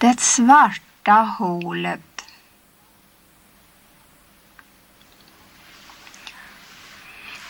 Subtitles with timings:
[0.00, 2.24] Det svarta hålet.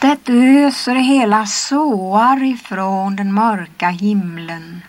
[0.01, 4.83] Det öser hela såar ifrån den mörka himlen.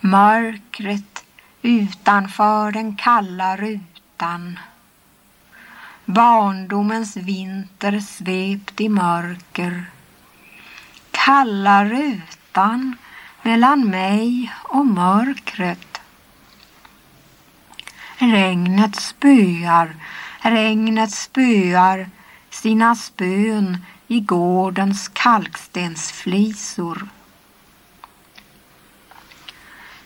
[0.00, 1.24] Mörkret
[1.62, 4.58] utanför den kalla rutan.
[6.04, 9.84] Barndomens vinter svept i mörker.
[11.10, 12.96] Kalla rutan
[13.42, 15.95] mellan mig och mörkret.
[18.18, 19.96] Regnet spöar,
[20.40, 22.10] regnet spöar
[22.50, 27.08] sina spön i gårdens kalkstensflisor.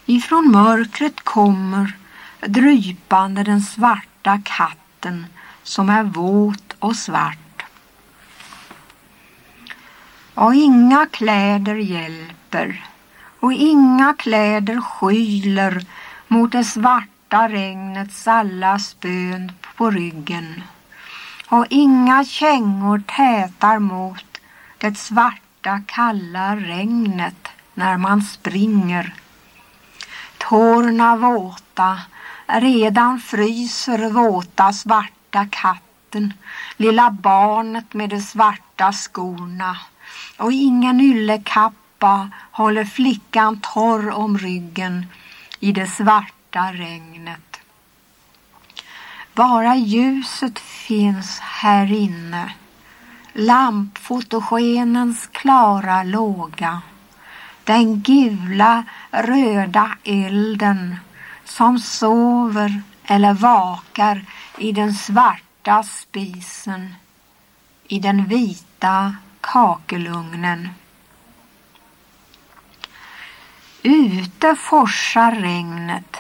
[0.07, 1.97] Ifrån mörkret kommer
[2.41, 5.27] drypande den svarta katten
[5.63, 7.65] som är våt och svart.
[10.35, 12.85] Och inga kläder hjälper
[13.41, 15.87] och inga kläder skyler
[16.29, 20.63] mot det svarta regnets alla spön på ryggen.
[21.49, 24.41] Och inga kängor tätar mot
[24.79, 29.15] det svarta kalla regnet när man springer.
[30.39, 32.01] Tårna våta,
[32.47, 36.33] redan fryser våta svarta katten,
[36.77, 39.77] lilla barnet med de svarta skorna
[40.39, 45.07] och ingen yllekappa håller flickan torr om ryggen
[45.61, 47.61] i det svarta regnet.
[49.35, 52.53] Bara ljuset finns här inne.
[53.33, 56.83] Lampfotogenens klara låga.
[57.65, 60.97] Den gula röda elden
[61.45, 64.25] som sover eller vakar
[64.59, 66.95] i den svarta spisen
[67.89, 70.69] i den vita kakelugnen.
[73.83, 76.17] Ute forsar regnet,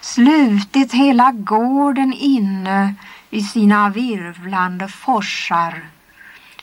[0.00, 2.94] slutit hela gården inne
[3.30, 5.82] i sina virvlande forsar.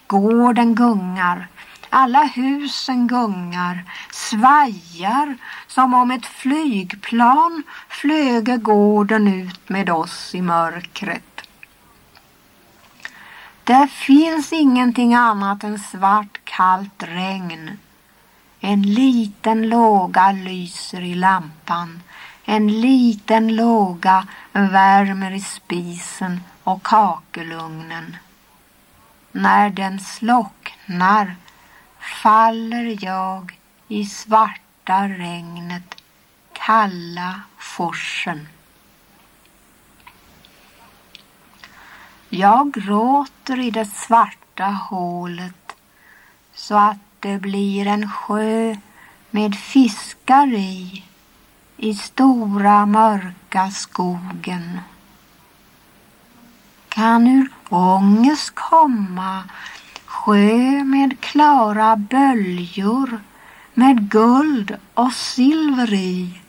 [0.08, 1.48] Gården gungar,
[1.90, 5.38] alla husen gungar, svajar
[5.68, 11.42] som om ett flygplan flöge gården ut med oss i mörkret.
[13.64, 17.78] Det finns ingenting annat än svart kallt regn.
[18.60, 22.02] En liten låga lyser i lampan.
[22.50, 28.18] En liten låga värmer i spisen och kakelugnen.
[29.32, 31.36] När den slocknar
[32.00, 35.96] faller jag i svarta regnet,
[36.54, 38.48] kalla forsen.
[42.30, 45.76] Jag gråter i det svarta hålet
[46.54, 48.76] så att det blir en sjö
[49.30, 51.07] med fiskar i,
[51.78, 54.80] i stora mörka skogen.
[56.90, 59.44] Kan ur ångest komma
[60.06, 63.20] sjö med klara böljor
[63.74, 66.40] med guld och silver i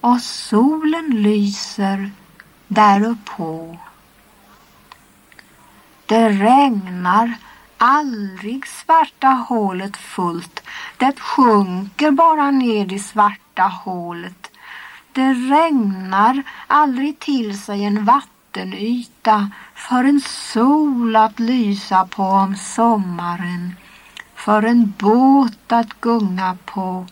[0.00, 2.10] och solen lyser
[2.68, 3.78] däruppå
[6.06, 7.34] Det regnar
[7.78, 10.62] aldrig svarta hålet fullt.
[10.96, 14.49] Det sjunker bara ned i svarta hålet.
[15.12, 23.76] Det regnar aldrig till sig en vattenyta för en sol att lysa på om sommaren.
[24.34, 27.06] För en båt att gunga på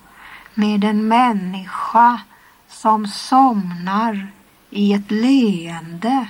[0.54, 2.20] med en människa
[2.69, 4.28] som somnar
[4.70, 6.26] i ett leende.